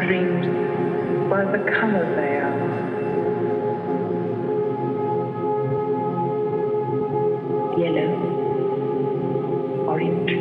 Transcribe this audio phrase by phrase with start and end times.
[0.00, 0.46] dreams
[1.30, 2.64] by the color they are.
[7.78, 8.12] Yellow,
[9.88, 10.32] orange,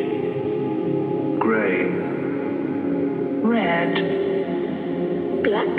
[1.39, 1.77] grey,
[3.43, 3.93] red,
[5.43, 5.73] black,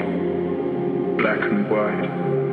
[1.18, 2.43] black and white.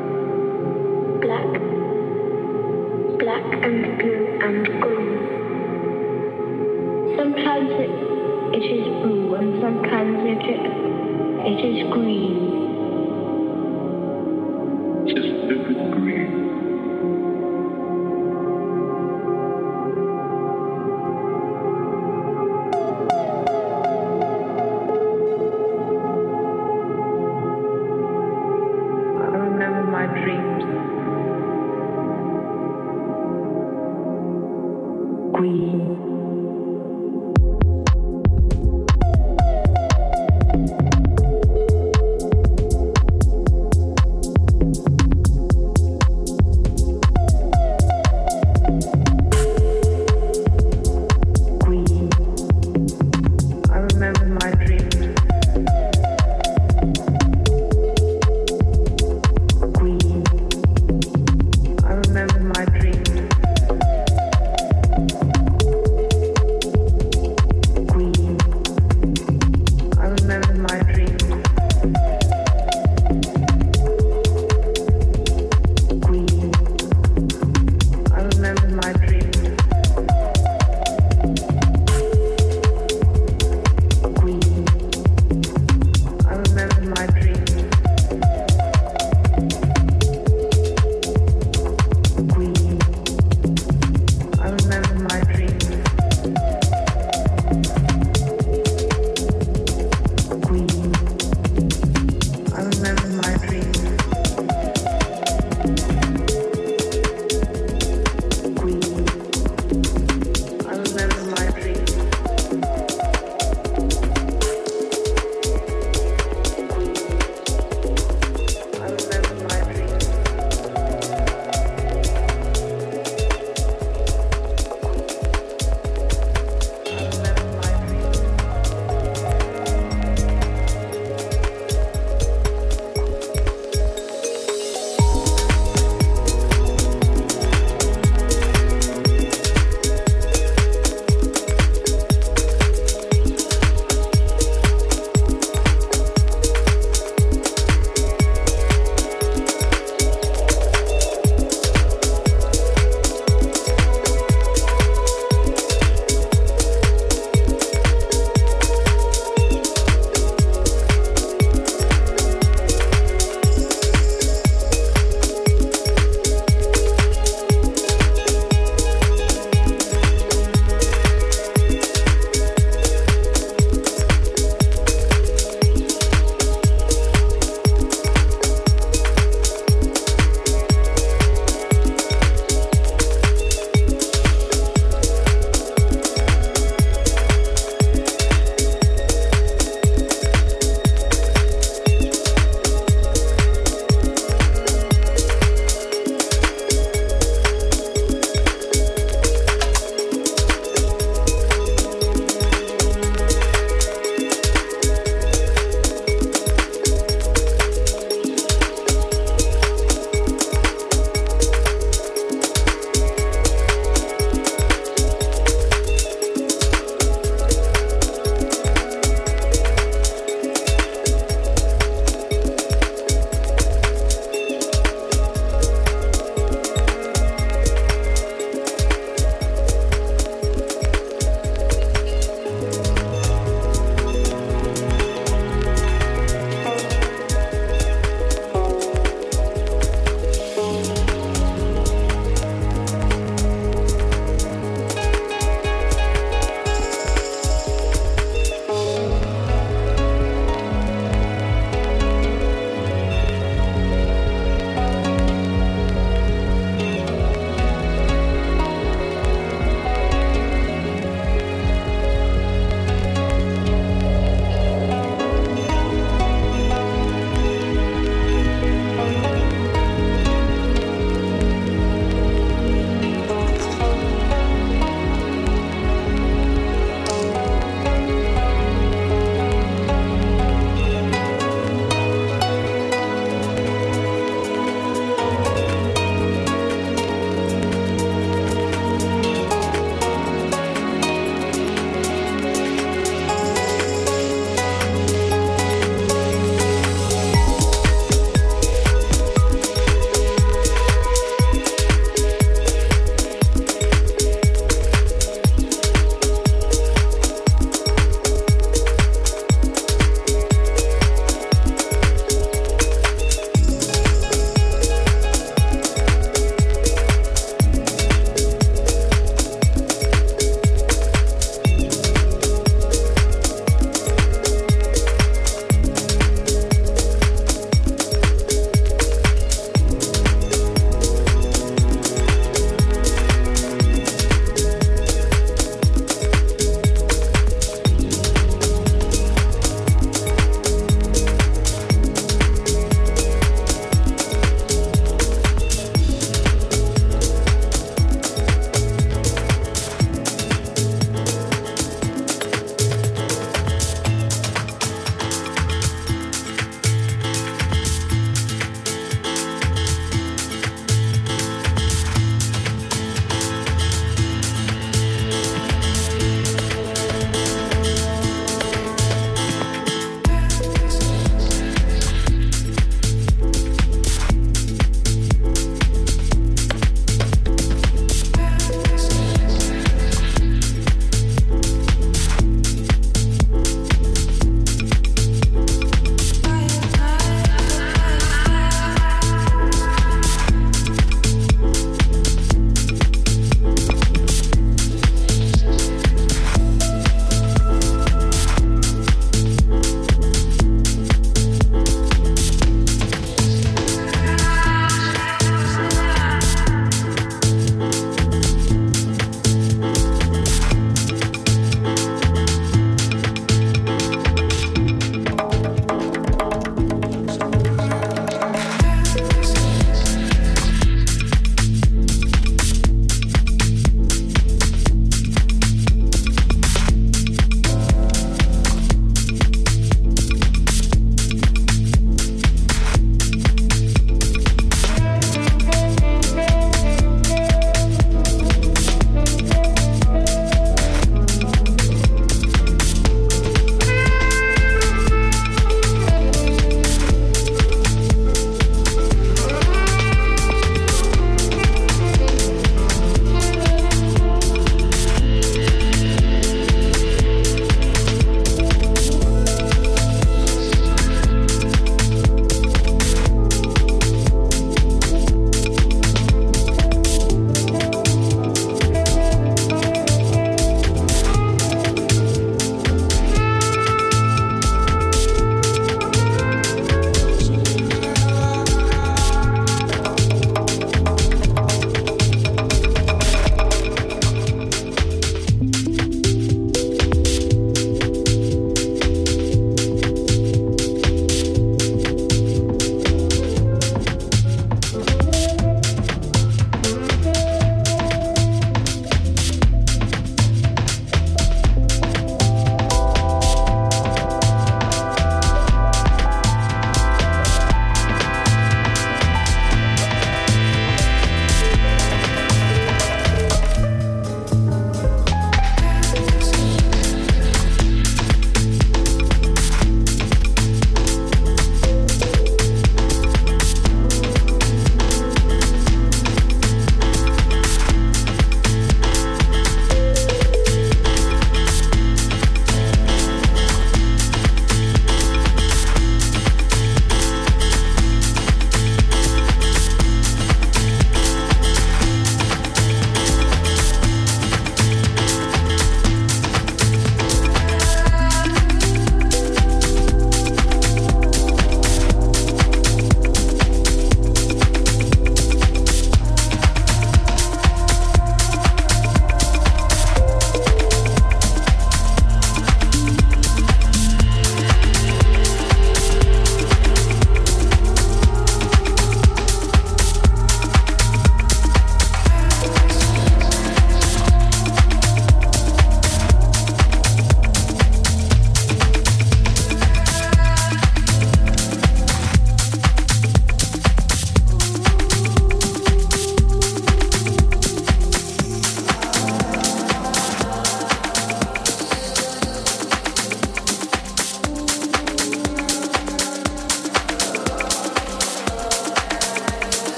[94.52, 95.31] remember my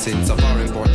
[0.00, 0.89] Since of our importance